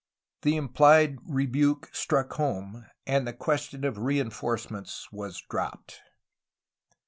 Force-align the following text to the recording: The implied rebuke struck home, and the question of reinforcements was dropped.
The 0.41 0.55
implied 0.55 1.19
rebuke 1.27 1.89
struck 1.93 2.33
home, 2.33 2.87
and 3.05 3.27
the 3.27 3.33
question 3.33 3.85
of 3.85 3.99
reinforcements 3.99 5.07
was 5.11 5.43
dropped. 5.47 5.99